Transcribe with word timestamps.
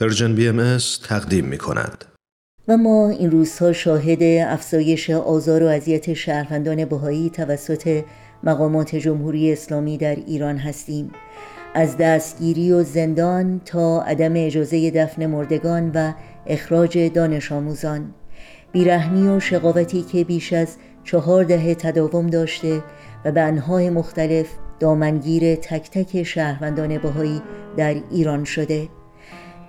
Persian 0.00 0.34
BM 0.34 0.78
تقدیم 1.08 1.44
می 1.44 1.58
کند. 1.58 2.04
و 2.68 2.76
ما 2.76 3.08
این 3.08 3.30
روزها 3.30 3.72
شاهد 3.72 4.22
افزایش 4.22 5.10
آزار 5.10 5.62
و 5.62 5.66
اذیت 5.66 6.14
شهروندان 6.14 6.84
بهایی 6.84 7.30
توسط 7.30 8.04
مقامات 8.44 8.96
جمهوری 8.96 9.52
اسلامی 9.52 9.98
در 9.98 10.14
ایران 10.14 10.58
هستیم. 10.58 11.10
از 11.74 11.96
دستگیری 11.96 12.72
و 12.72 12.82
زندان 12.82 13.60
تا 13.64 14.02
عدم 14.02 14.32
اجازه 14.36 14.90
دفن 14.90 15.26
مردگان 15.26 15.90
و 15.94 16.12
اخراج 16.46 16.98
دانش 16.98 17.52
آموزان. 17.52 18.14
بیرحمی 18.72 19.28
و 19.28 19.40
شقاوتی 19.40 20.02
که 20.02 20.24
بیش 20.24 20.52
از 20.52 20.76
چهار 21.04 21.44
دهه 21.44 21.74
تداوم 21.74 22.26
داشته 22.26 22.82
و 23.24 23.32
به 23.32 23.40
انحای 23.40 23.90
مختلف 23.90 24.46
دامنگیر 24.80 25.54
تک 25.54 25.90
تک 25.90 26.22
شهروندان 26.22 26.98
بهایی 26.98 27.42
در 27.76 27.96
ایران 28.10 28.44
شده. 28.44 28.88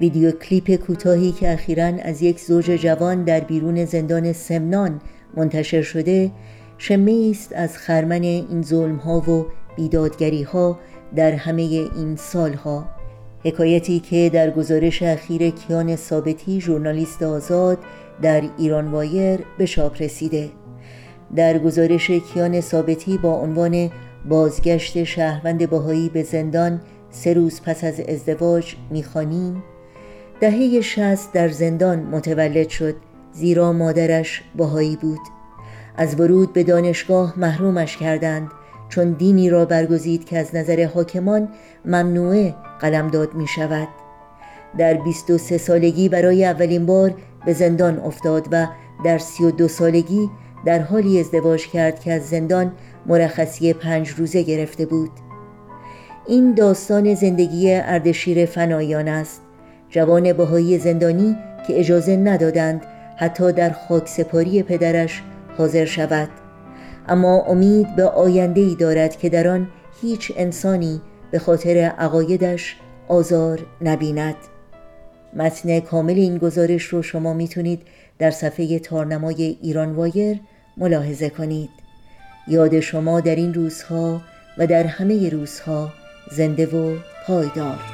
ویدیو 0.00 0.30
کلیپ 0.30 0.76
کوتاهی 0.76 1.32
که 1.32 1.52
اخیرا 1.52 1.84
از 1.84 2.22
یک 2.22 2.40
زوج 2.40 2.64
جوان 2.64 3.24
در 3.24 3.40
بیرون 3.40 3.84
زندان 3.84 4.32
سمنان 4.32 5.00
منتشر 5.36 5.82
شده 5.82 6.30
شمه 6.78 7.28
است 7.30 7.52
از 7.52 7.78
خرمن 7.78 8.22
این 8.22 8.62
ظلم 8.62 8.96
ها 8.96 9.30
و 9.30 9.46
بیدادگری 9.76 10.42
ها 10.42 10.78
در 11.16 11.32
همه 11.32 11.62
این 11.62 12.16
سالها. 12.16 12.88
حکایتی 13.44 14.00
که 14.00 14.30
در 14.32 14.50
گزارش 14.50 15.02
اخیر 15.02 15.50
کیان 15.50 15.96
ثابتی 15.96 16.60
ژورنالیست 16.60 17.22
آزاد 17.22 17.78
در 18.22 18.42
ایران 18.58 18.90
وایر 18.90 19.40
به 19.58 19.66
شاپ 19.66 20.02
رسیده. 20.02 20.50
در 21.36 21.58
گزارش 21.58 22.10
کیان 22.10 22.60
ثابتی 22.60 23.18
با 23.18 23.34
عنوان 23.34 23.90
بازگشت 24.28 25.04
شهروند 25.04 25.70
باهایی 25.70 26.08
به 26.08 26.22
زندان 26.22 26.80
سه 27.10 27.32
روز 27.32 27.60
پس 27.62 27.84
از 27.84 28.00
ازدواج 28.00 28.74
می‌خوانیم. 28.90 29.62
دهه 30.40 30.80
شست 30.80 31.32
در 31.32 31.48
زندان 31.48 31.98
متولد 31.98 32.68
شد 32.68 32.96
زیرا 33.32 33.72
مادرش 33.72 34.42
باهایی 34.56 34.96
بود. 34.96 35.20
از 35.96 36.20
ورود 36.20 36.52
به 36.52 36.62
دانشگاه 36.62 37.34
محرومش 37.36 37.96
کردند 37.96 38.50
چون 38.88 39.12
دینی 39.12 39.50
را 39.50 39.64
برگزید 39.64 40.24
که 40.24 40.38
از 40.38 40.54
نظر 40.54 40.88
حاکمان 40.94 41.48
ممنوعه 41.84 42.54
قلمداد 42.80 43.34
می 43.34 43.46
شود. 43.46 43.88
در 44.78 44.94
23 44.94 45.58
سالگی 45.58 46.08
برای 46.08 46.44
اولین 46.44 46.86
بار 46.86 47.14
به 47.46 47.52
زندان 47.52 47.98
افتاد 47.98 48.48
و 48.52 48.66
در 49.04 49.18
32 49.18 49.68
سالگی 49.68 50.30
در 50.64 50.78
حالی 50.78 51.20
ازدواج 51.20 51.66
کرد 51.68 52.00
که 52.00 52.12
از 52.12 52.28
زندان 52.28 52.72
مرخصی 53.06 53.72
پنج 53.72 54.08
روزه 54.08 54.42
گرفته 54.42 54.86
بود. 54.86 55.10
این 56.26 56.54
داستان 56.54 57.14
زندگی 57.14 57.72
اردشیر 57.74 58.46
فنایان 58.46 59.08
است. 59.08 59.43
جوان 59.90 60.32
بهایی 60.32 60.78
زندانی 60.78 61.36
که 61.66 61.80
اجازه 61.80 62.16
ندادند 62.16 62.82
حتی 63.16 63.52
در 63.52 63.70
خاک 63.70 64.08
سپاری 64.08 64.62
پدرش 64.62 65.22
حاضر 65.58 65.84
شود. 65.84 66.28
اما 67.08 67.42
امید 67.42 67.96
به 67.96 68.04
آینده 68.04 68.60
ای 68.60 68.74
دارد 68.74 69.16
که 69.16 69.28
در 69.28 69.48
آن 69.48 69.68
هیچ 70.02 70.32
انسانی 70.36 71.00
به 71.30 71.38
خاطر 71.38 71.76
عقایدش 71.98 72.76
آزار 73.08 73.66
نبیند. 73.82 74.36
متن 75.36 75.80
کامل 75.80 76.14
این 76.14 76.38
گزارش 76.38 76.82
رو 76.82 77.02
شما 77.02 77.32
می‌تونید 77.32 77.82
در 78.18 78.30
صفحه 78.30 78.78
تارنمای 78.78 79.56
ایران 79.62 79.92
وایر 79.92 80.40
ملاحظه 80.76 81.30
کنید. 81.30 81.70
یاد 82.48 82.80
شما 82.80 83.20
در 83.20 83.36
این 83.36 83.54
روزها 83.54 84.20
و 84.58 84.66
در 84.66 84.84
همه 84.84 85.28
روزها 85.28 85.92
زنده 86.30 86.66
و 86.66 86.96
پایدار. 87.26 87.93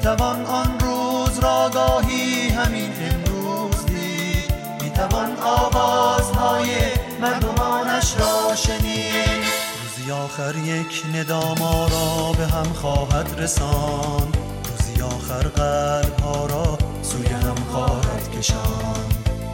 می‌توان 0.00 0.46
آن 0.46 0.80
روز 0.80 1.38
را 1.38 1.70
گاهی 1.74 2.48
همین 2.48 2.92
امروز 3.10 3.86
دید. 3.86 4.52
می‌توان 4.82 5.36
آوازهای 5.36 6.68
مردمانش 7.20 8.14
را 8.18 8.54
شنید. 8.54 9.44
روزی 9.82 10.12
آخر 10.12 10.56
یک 10.56 11.02
نداما 11.14 11.86
را 11.86 12.32
به 12.32 12.46
هم 12.46 12.72
خواهد 12.72 13.26
رسان 13.38 14.32
روزی 14.70 15.02
آخر 15.02 15.48
قلب 15.48 16.20
ها 16.20 16.46
را 16.46 16.78
سوی 17.02 17.26
هم 17.26 17.54
خواهد 17.72 18.38
کشان 18.38 19.04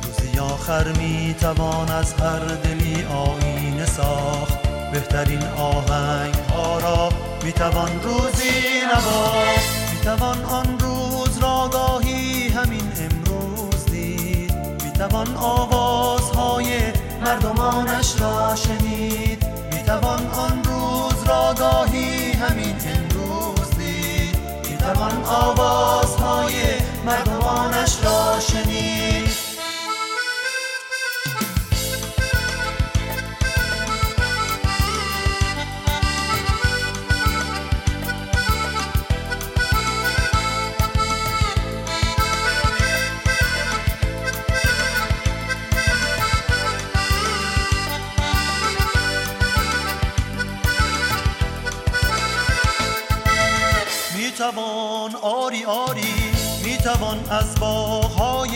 روزی 0.03 0.39
آخر 0.39 0.93
می‌توان 0.93 1.91
از 1.91 2.13
هر 2.13 2.39
دلی 2.39 3.05
آینه 3.05 3.87
ساخت. 3.87 4.59
بهترین 4.93 5.43
آهنگ 5.47 6.35
ها 6.35 6.79
را 6.79 7.09
می‌توان 7.43 8.03
روزی 8.03 8.81
نواخت. 8.93 9.86
می‌توان 10.07 10.45
آن 10.45 10.79
روز 10.79 11.39
را 11.39 11.69
گاهی 11.73 12.49
همین 12.49 12.93
امروز 13.01 13.87
دید. 13.87 14.55
می‌توان 14.85 15.37
آوازهای 15.37 16.81
مردمانش 17.25 18.21
را 18.21 18.57
شنید. 18.57 19.47
می‌توان 19.73 20.27
آن 20.27 20.65
روز 20.65 21.23
را 21.29 21.55
گاهی 21.59 22.33
همین 22.33 22.77
امروز 22.87 23.71
دید. 23.79 24.39
می‌توان 24.71 25.25
آوازهای 25.25 25.66
می‌توان 54.27 55.15
آری 55.23 55.65
آری 55.65 56.15
می‌توان 56.65 57.19
از 57.31 57.55
باغهای 57.61 58.51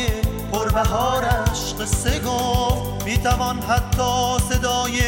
پربهارش 0.53 1.75
قصه 1.81 2.21
گفت 2.21 3.05
می‌توان 3.05 3.59
حتی 3.59 4.39
صدای 4.51 5.01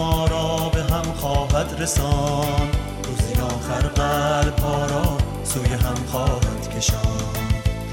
ندام 0.00 0.26
را 0.30 0.68
به 0.68 0.82
هم 0.82 1.12
خواهد 1.20 1.76
رسان 1.78 2.68
روزی 3.04 3.40
آخر 3.40 3.88
قلب 3.88 4.58
ها 4.58 4.86
را 4.86 5.18
سوی 5.44 5.74
هم 5.74 5.94
خواهد 6.12 6.76
کشان 6.76 7.20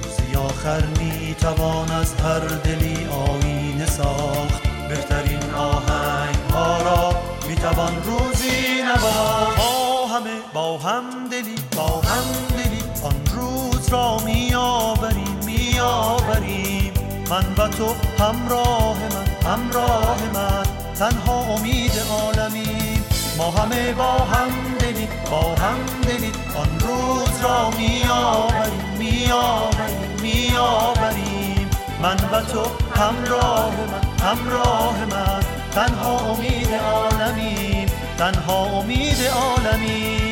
روزی 0.04 0.36
آخر 0.36 0.84
می 0.86 1.36
توان 1.36 1.92
از 1.92 2.14
هر 2.14 2.40
دلی 2.40 3.06
آینه 3.06 3.86
ساخت. 3.86 4.68
بهترین 4.90 5.54
آهنگ 5.54 6.36
ها 6.54 6.82
را 6.82 7.16
می 7.50 7.56
توان 7.56 8.04
روزی 8.04 8.82
نواخت. 8.84 9.58
با 9.58 10.08
همه 10.08 10.40
با 10.54 10.78
هم 10.78 11.04
دلی 11.32 11.56
با 11.76 11.88
هم 11.88 12.24
دلی 12.58 12.84
آن 13.04 13.16
روز 13.36 13.90
را 13.90 14.18
می 14.26 14.54
آوریم 14.56 15.40
می 15.46 15.80
آوریم. 15.80 16.94
من 17.30 17.46
و 17.58 17.68
تو 17.68 17.96
همراه 18.20 18.98
من 18.98 19.52
همراه 19.52 20.18
من. 20.34 20.67
تنها 21.00 21.40
امید 21.40 21.92
عالمی. 22.12 23.02
ما 23.38 23.52
همه 23.52 23.94
با 23.94 24.12
هم 24.12 24.50
دلی 24.80 25.08
با 25.32 25.56
هم 25.56 25.78
دلی 26.08 26.32
آن 26.56 26.80
روز 26.80 27.42
را 27.44 27.70
می 27.70 28.04
آوریم 28.12 28.98
می 29.00 29.32
آوریم 29.32 30.22
می 30.22 30.58
آوریم 30.58 31.70
من 32.02 32.18
و 32.32 32.42
تو 32.42 32.66
همراه 32.96 33.72
من 33.72 34.26
همراه 34.26 35.06
من. 35.06 35.44
تنها 35.72 36.18
امید 36.20 36.74
عالمین 36.74 37.90
تنها 38.18 38.66
امید 38.66 39.18
عالمین 39.24 40.27